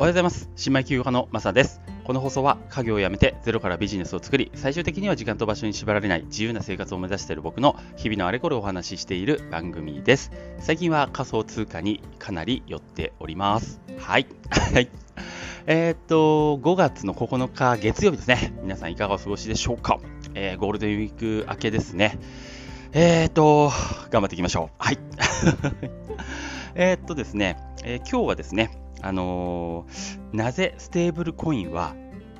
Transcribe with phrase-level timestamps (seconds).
[0.00, 0.48] おはようございます。
[0.56, 1.82] 新米企業家のマサです。
[2.04, 10.32] この放送は家業を辞めてゼロからビジネスを作り、最終的には時間と場所に縛られない自由な生活を目指している僕の日々のあれこれをお話ししている番組です。
[10.58, 13.78] 最近は仮想通貨にかなり寄っております。
[13.98, 14.26] はい。
[15.66, 18.54] え、っと、5月の9日月曜日ですね。
[18.62, 20.00] 皆さんいかがお過ごしでしょうか、
[20.32, 22.18] えー、ゴールデンウィーク明けですね。
[22.92, 23.70] えー、っと、
[24.08, 24.74] 頑張っていきましょう。
[24.78, 24.98] はい。
[26.74, 28.70] えっとですね、え今日はですね、
[29.02, 31.94] あのー、なぜステーブルコインは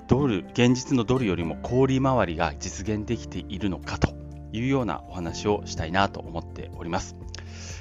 [0.09, 4.13] ドル、現実のドルよりも氷回りが実現できているのかと
[4.53, 7.17] いうようなお話をしたいなと思っております。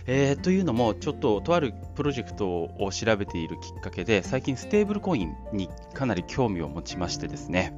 [0.06, 2.48] えー、というのも、ちょっととあるプロジェクト
[2.80, 7.74] を調べているきっかけで、最近ステーブルコインにかなり興味を持ちましてですね、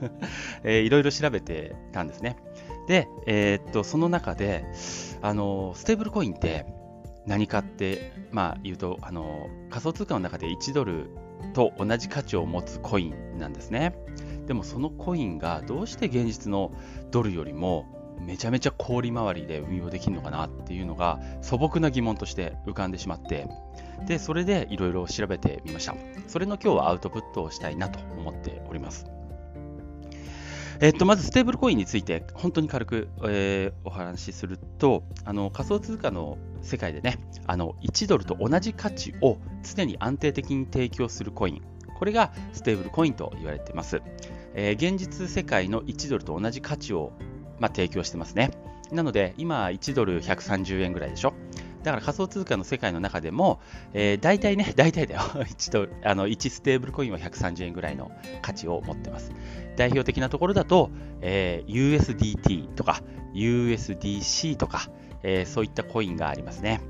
[0.64, 2.36] えー、いろいろ調べてたんですね。
[2.86, 4.64] で、えー、っと、その中で、
[5.20, 6.66] あの、ステーブルコインって
[7.26, 11.10] 何かって、まあ、言うとあの仮想通貨の中で1ドル
[11.54, 13.94] と同じ価値を持つコインなんですね。
[14.46, 16.72] でもそのコインがどうして現実の
[17.10, 17.86] ドルよりも
[18.20, 23.48] めちゃめちゃ氷回りで運用できるのかなっていうのが素朴な疑問として浮かんでしまって。
[24.06, 25.94] でそれでいろいろ調べてみました。
[26.28, 29.15] それの今日はアウトプットをしたいなと思っております。
[30.80, 41.62] えっと、まずステーブルコインについて本当に軽く、えー、お話しするとあの仮想通貨の世界でねあの1ドルと同じ価値を常に安定的に提供するコイン。
[41.98, 44.02] これがステーブルコインと言われています、
[44.52, 47.12] えー、現実世界の1ドルと同じ価値を、
[47.58, 48.50] まあ、提供してますね。
[48.92, 51.32] なので今1ドル130円ぐらいでしょ。
[51.82, 53.60] だから仮想通貨の世界の中でも、
[53.92, 58.10] えー、大体ね、 大体だよ 1ドあの1ステーブルコインは130円ぐらいの
[58.42, 59.32] 価値を持ってます。
[59.76, 63.02] 代表的なところだと、えー、USDT とか
[63.34, 64.90] USDC とか、
[65.22, 66.80] えー、そういったコインがありますね。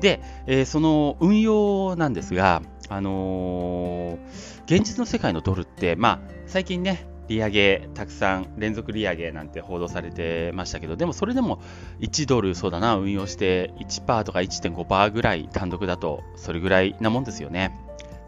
[0.00, 11.60] で、えー、その運用なんですが、あのー、現実の世界のドルって、まあ、最近ね、利上げ、たくさん連続利上げなんて報道されてましたけど、でもそれでも
[12.00, 17.78] 1ドル、そうだな、運用して1%とか1.5%ぐらい単独だと、それぐらいなもんですよね。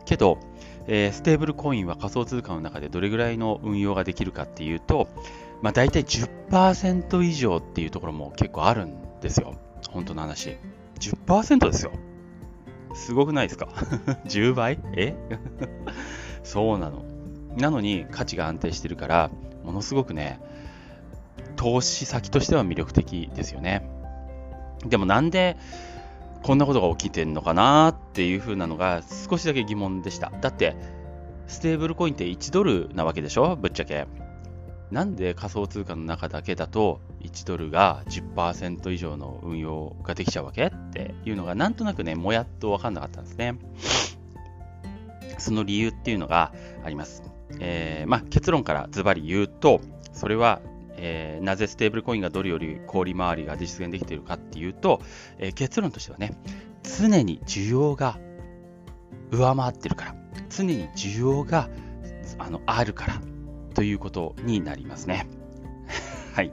[0.05, 0.39] けど、
[0.87, 5.09] えー、ステーブルコインは仮想通貨の中でどれぐらいの運用ができるかっていうと、
[5.63, 9.55] まあ、大体10%以上っていうところも結構あるんですよ。
[9.91, 10.57] 本当の話。
[10.99, 11.93] 10%ですよ。
[12.95, 13.67] すごくないですか
[14.27, 14.79] ?10 倍？
[14.97, 15.15] え？
[16.43, 17.05] そうなの。
[17.57, 19.31] なのに価値が安定してるから、
[19.65, 20.41] ものすごくね、
[21.57, 23.89] 投資先としては魅力的ですよね。
[24.87, 25.57] でもなんで
[26.43, 30.31] こんなことが起きてんのかなっていう風なのが少しだけ疑問でした。
[30.41, 30.75] だって、
[31.49, 33.57] ステーブルコインって1ドルなわけでしょ？
[33.57, 34.07] ぶっちゃけ。
[34.91, 43.57] なんで仮想通貨の中だけだと1ドルが10%以上の運用ができちゃうわけっていうのがなんとなくね、もやっとわかんなかったんですね。
[45.39, 46.53] その理由っていうのが
[46.85, 47.23] あります。
[47.59, 49.81] えー、まあ、結論からズバリ言うと、
[50.13, 50.61] それは
[51.03, 55.01] えー、なぜステーブルコインがドルより氷回りが実現できているかっていうと、
[55.39, 56.35] えー、結論としてはね、
[56.83, 58.19] 常に需要が
[59.31, 60.15] 上回ってるから、
[60.51, 61.71] 常に需要が
[62.39, 63.15] あのあるから
[63.75, 65.27] ということになりますね。
[66.35, 66.53] はい。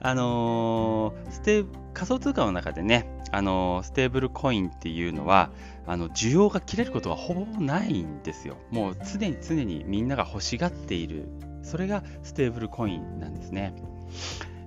[0.00, 5.50] あのー、ステ仮想通貨の中でね、あのステーブルコインっていうのは
[5.86, 8.56] あの需要が切れることはほぼないんですよ。
[8.70, 11.28] もう常に常にみんなが欲しがっている
[11.62, 13.74] それがステーブルコインなんですね。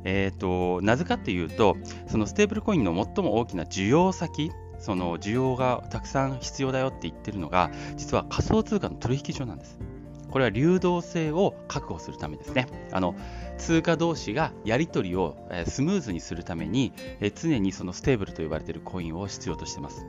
[0.07, 1.77] えーと、なぜかっていうと、
[2.07, 9.79] そのステーブルコインの最も大きな需要先、その需要がたくさん必要だよって言ってるのが、実は仮想通貨の取引所なんです。
[10.29, 12.67] これは流動性を確保するためですね。
[12.91, 13.15] あの
[13.57, 16.93] 通貨同士がやり取りをスムーズにするために、
[17.35, 20.05] 常にそのステーブルと呼ばれているコインを必要としています。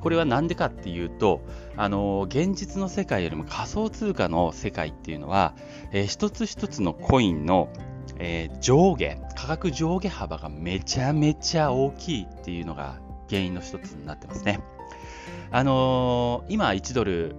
[0.00, 1.42] これは何でかっていうと、
[1.76, 5.54] あの現実の世界よりも仮想通貨の世界っていうのは、
[5.92, 7.68] えー、一つ一つのコインの、
[8.18, 14.60] え、上下、価格上下幅がめちゃめちゃ大きいっていうのが原因の一つになってますね。
[15.50, 17.34] あの、今1ドル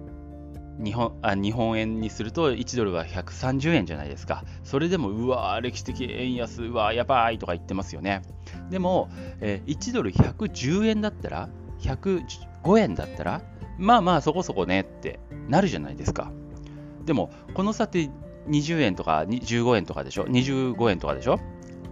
[0.82, 4.44] 日本あ日本円にすると1ドルは130円じゃないですか。
[4.62, 8.22] それでも、うわー、歴史的円安、うわー、やばいとか言ってますよね。
[8.70, 9.08] でも、
[9.40, 11.48] えー、1ドル110円だったら、
[11.80, 13.42] 105円だったら、
[13.78, 16.32] まあまあそこそこねってなるじゃないですか。
[17.04, 18.10] でも、この差って
[18.48, 21.38] 20円とか15円とかでしょ ?25 円とかでしょ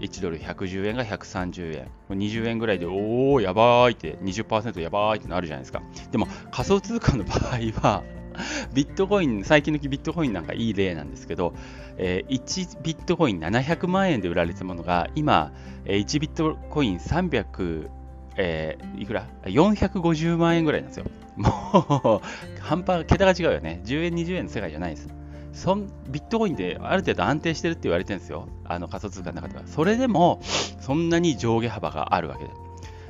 [0.00, 1.90] ?1 ドル110円が130円。
[2.10, 5.82] 20円ぐらいで、おお、やばいって、20%やばいってなるじゃないですか。
[6.10, 7.38] でも、仮想通貨の場合
[7.80, 8.04] は、
[8.74, 11.54] ビットコイン、最近のビットコインなんかいい例なんですけど、
[11.98, 15.52] えー、1ビットコイン700万円で売られたものが、今、
[15.84, 17.88] 1ビットコイン300
[18.36, 21.06] えー、いくら ?450 万円ぐらいなんですよ。
[21.36, 23.80] もう、半端、桁が違うよね。
[23.84, 25.08] 10円、20円の世界じゃないです。
[25.52, 28.46] そんビットコインである程度安定してるって言われてるんですよ。
[28.64, 29.62] あの仮想通貨の中では。
[29.66, 30.40] それでも、
[30.80, 32.50] そんなに上下幅があるわけで。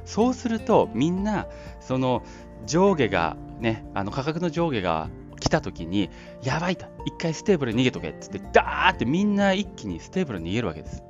[0.04, 1.46] そうすると、みんな、
[1.80, 2.22] その
[2.66, 5.08] 上下が、ね、あの価格の上下が
[5.38, 6.10] 来た時に、
[6.42, 11.02] やばいと、一回ステーブル逃げとけっつって、ダーってみんな一気にステーブル逃げるわけです。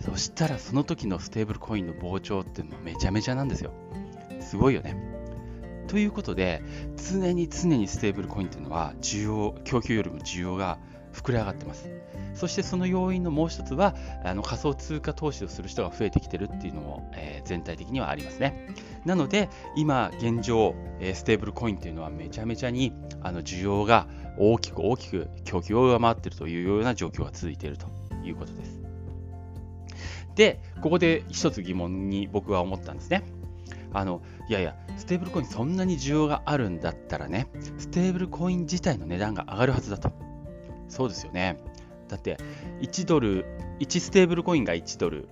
[0.00, 3.72] そしたらその時のステーブルコインの膨張っていうのはめちゃめちゃなんですよ。
[4.40, 4.96] すごいよね。
[5.88, 6.62] ということで、
[7.10, 10.78] 常に常にステーブルコインっていうのは需要、供給よりも需要が
[11.12, 11.90] 膨れ上がってます。
[12.34, 18.68] そしてその要因のもう一つは、あの仮想通貨投資をする人が増えてきてるっていうのも、えー、全体的にはありますね。
[19.04, 22.92] なので、今現状、え、ステーブルコインっていうのはめちゃめちゃに
[23.22, 24.06] あの需要が
[24.38, 27.86] 大きく大きく供給を上回っているというような状況が続いていると
[28.24, 28.80] いうことです。
[30.34, 33.24] で、ここで一つ疑問に僕は思ったんですね。
[33.92, 37.48] あの、いやいや、ステーブルコインそんなに需要があるんだったらね、
[37.78, 40.12] ステーブルコイン自体の値段が上がるはずだと。
[40.88, 41.58] そうですよね。
[42.08, 42.38] だって、
[42.80, 43.46] 1ドル、
[43.80, 45.28] 1ステーブルコインが1ドル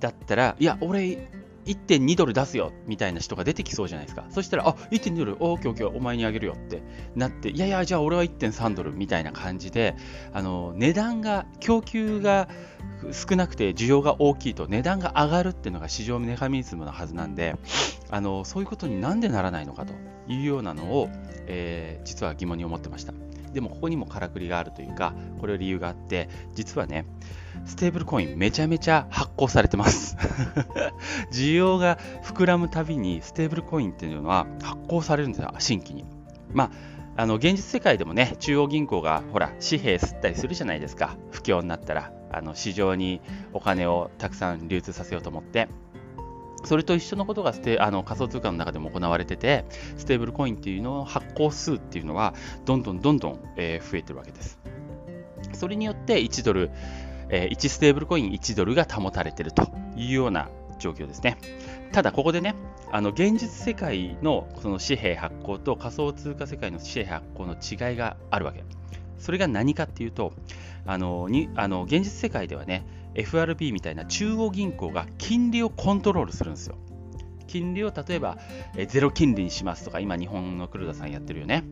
[0.00, 1.28] だったら、いや、俺、
[1.68, 4.24] 1.2ドル出すよみたいな人が出てきそうじゃないですか。
[4.30, 6.82] そしたら、あ、1.2ドル、オーケーオーケー、お前にあげるよって
[7.14, 9.94] なって、いやいや、じゃあ俺は1.3ドルみたいな感じで、
[10.32, 12.48] あの値段が、供給が
[13.12, 17.56] 少なくて需要が大きいと値段が上がるっていうのが市場メカニズムのはずなんで、
[18.10, 19.92] あのそういうことになんでならないのかと
[20.26, 21.08] いうようなのを、
[21.46, 23.12] えー、実は疑問に思ってました。
[23.52, 27.06] でもここにもからくりがあるというか、これは理由があって、実はね、
[27.64, 30.16] ステーブルコインめちゃめちゃ発行されてます。
[31.32, 36.04] 需要が膨らむたびにステーブルコインっていうのは発行されるんですよ、新規に。
[36.52, 36.70] まあ
[37.20, 43.20] あの現実世界でもね、中央銀行がほら紙幣吸ったりするじゃないですか、不況になったら、あの市場に
[43.52, 45.66] お金をたくさん流通させようと思って。
[46.64, 49.64] それと一緒のことがステあの仮想通貨の中でも行われてて、
[49.96, 52.34] ステーブルコインっていうのの発行数っていうのは、
[52.64, 54.58] どんどんどんどん、えー、増えてるわけです。
[55.52, 56.70] それによって1ドル、
[57.30, 61.38] えー、1ステーブルコイン1ドルが保たれてるというような状況ですね。
[61.92, 62.54] ただ、ここでね、
[62.90, 68.64] あの現実世界のその紙幣発行と仮想通貨世界の紙幣発行の違いがあるわけ。
[69.18, 70.32] それが何かっていうと、
[70.86, 76.76] あのにあの現実世界ではね、FRB みたいな中央銀行が金利をコントロールするんですよ。
[77.46, 78.38] 金利を例えば、
[78.76, 81.64] えゼロ金利にしますとか、今日本の黒田さんやってるよね。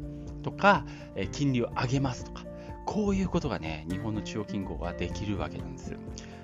[0.42, 0.84] とか、
[1.14, 2.44] え金利を上げますとか、
[2.86, 5.96] こういうことがね、日本の中央銀行ができるわけなんです。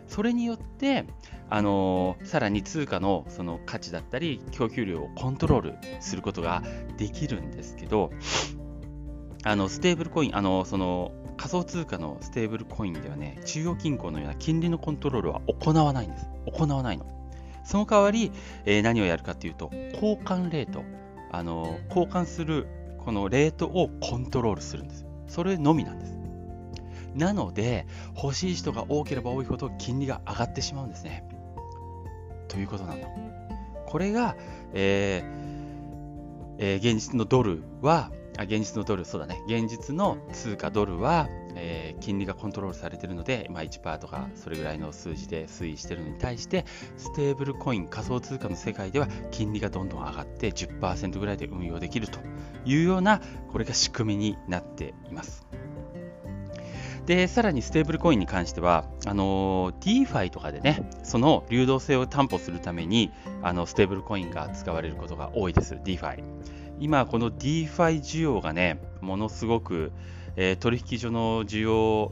[0.07, 1.07] それによって、
[1.49, 6.63] あのー、さらに通貨のその価値だったり、供給量をコントロールすることが
[6.99, 8.11] できるんですけど、
[9.45, 16.27] あのステーブルコイン、あのその仮想通貨のステーブルコインではね、中央銀行のような金利のコントロールは行わないんです。
[16.47, 17.07] 行わないの。
[17.65, 18.33] その代わり、
[18.65, 20.85] えー、何をやるかというと、交換レート、
[21.31, 22.67] あの交換する
[22.99, 25.07] このレートをコントロールするんです。
[25.27, 26.19] それのみなんです。
[27.15, 27.87] なので、
[28.21, 31.25] 欲しい人が多ければ多いほど金利が上がってしまうんですね。
[32.49, 33.01] ということなの。
[33.87, 34.37] これが、
[34.73, 46.65] えーえー、現実のドルは、あ現実のドル、そうだね、現実の通貨ドルは、えー、金利がコントロールされているので、まあ、1%とかそれぐらいの数字で推移しているのに対して、
[46.97, 52.21] ステーブルコイン、仮想通貨の世界では金利がどんどん上がって10%ぐらいで運用できると
[52.65, 55.47] いうような、これが仕組みになっています。
[57.07, 63.11] で、さらにステーブルコインに関しては、あの DeFi とかでね、その流動性を担保するために、
[63.43, 66.23] あのステーブルコインが使われることが多いです、DeFi。
[66.83, 69.93] 今、この DeFi 需要がね、ものすごく、
[70.35, 72.11] えー、取引所の需要、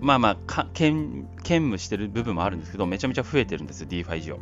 [0.00, 4.38] まあまあ兼、務してる部分もあるんですけど、めちゃめちゃ増えてるんですよ、DeFi 需要。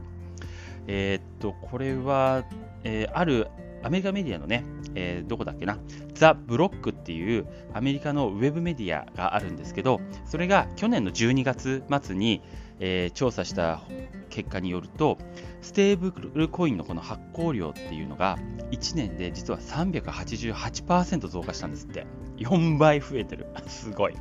[0.88, 2.44] えー、っと、これは、
[2.84, 3.48] えー、ある
[3.82, 4.62] アメリカメディアのね、
[4.94, 5.78] えー、どこだっけな、
[6.12, 12.42] ザ・ブロックっていうアメリカのウェブメディアがあるんですけど、それが去年の12月末に、
[12.80, 13.82] えー、調査した
[14.30, 15.18] 結果によると、
[15.60, 18.38] ステーブルコインのこの発行量っていうのが
[18.70, 22.06] 1年で実は388%増加したんですって。
[22.38, 23.46] 4倍増えてる。
[23.66, 24.14] すごい。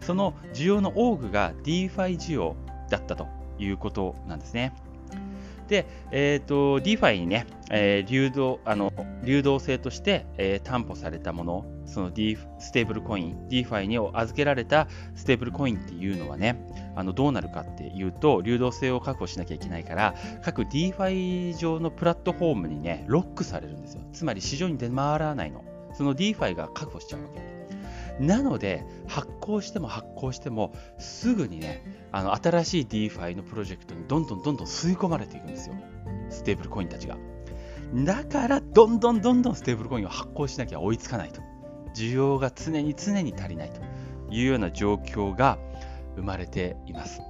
[0.00, 2.56] その需要の多くが DeFi 需要
[2.90, 3.26] だったと
[3.58, 4.74] いうことなんですね。
[5.68, 8.92] で、えーと、DeFi にね、えー、流動あの
[9.24, 16.56] 流動性として、えー、担保されたもの、その、D、ステーブルコイン、DeFi に預けられたステーブルコインっていうのはね、
[16.94, 24.02] あのどうなるかっていうと、流動性を確保しなきゃいけないから、各 DeFi 上のプラットフォームにね、ロックされるんですよ。
[24.12, 25.64] つまり市場に出回らないの。
[25.94, 27.55] その DeFi が確保しちゃうわけ。
[28.20, 31.82] なので、発行しても発行しても、すぐにね、
[32.12, 35.74] あの新しい DeFi のプロジェクトにどんどんどんどん吸い込まれていくんですよ。
[36.30, 37.16] ステーブルコインたちが。
[37.94, 41.40] だからどんどんどんどんステーブルコインを発行しなきゃ追いつかないと
[41.94, 43.80] 需要が常に常に足りないと
[44.30, 45.58] いうような状況が
[46.16, 47.20] 生まれています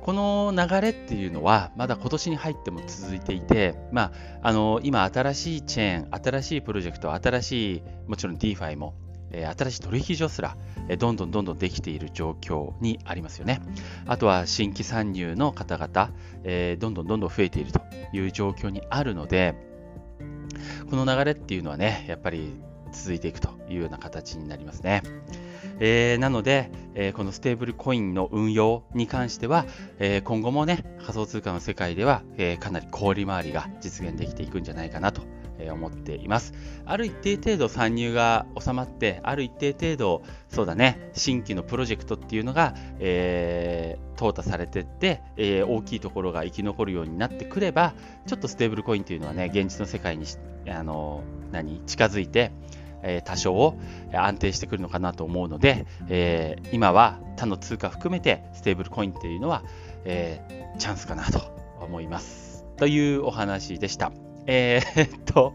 [0.00, 8.94] この流れっていうのはまだ今年に入っても続いていて、まあ、あの今新しいチェーン新しいプロジェクト新しいもちろん DeFi も
[9.56, 10.56] 新しい取引所すら
[10.98, 13.60] どんどんどんどんできている状況にありますよね。
[14.06, 16.12] あとは新規参入の方々、
[16.78, 17.80] どんどんどんどん増えていると
[18.12, 19.54] いう状況にあるので、
[20.90, 22.54] この流れっていうのはね、やっぱり
[22.92, 25.02] 続いていくというような形になりますね。
[25.80, 29.66] えー、なので、えー、このステーブルコインの運用に関しては、
[29.98, 35.22] えー、今後もね、仮想通貨の世界では、えかなり小売回りが実現できていくんじゃないかなと
[35.72, 36.52] 思っています。
[36.84, 47.94] ある一定程度参入が収まって、ある一定程度、そうだね、新規のプロジェクトっていうのが、えー、淘汰されてって、えー、大きいところが生き残るようになってくれば、
[48.26, 50.26] ちょっとステーブルコインっていうのはね、現実の世界に
[50.68, 52.52] あの何近づいて、
[53.04, 53.76] え多少
[54.14, 59.62] 安定してくるのかなと思うので、えー、今は他の通貨含めてステーブルコインっていうのは、
[60.04, 61.40] えー、チャンスかなと
[61.80, 62.64] 思います。
[62.76, 64.23] というお話でした。
[64.46, 65.54] えー、っと、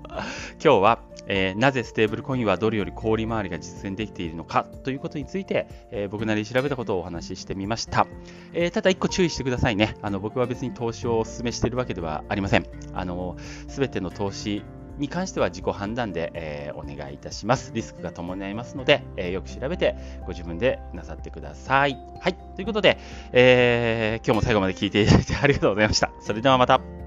[0.63, 8.08] 今日は、えー、なぜステーブルコインはドルより小売回りが実現できているのかということについて、えー、僕なりに調べたことをお話ししてみました。
[8.53, 9.96] えー、ただ一個注意してくださいね。
[10.01, 12.65] あの僕は別に投資をお勧めしているわけではありません。
[12.93, 14.63] あの、すべての投資
[14.98, 17.72] に関しては自己判断で、え、お願いいたします。
[17.74, 21.96] リスクが伴いますので、え、よく調べてご自分でなさってください。
[22.19, 22.34] はい。
[22.55, 22.98] ということで、
[23.31, 26.12] え、今日も最後まで聞いていただいてありがとうございました。
[26.22, 26.99] それではまた。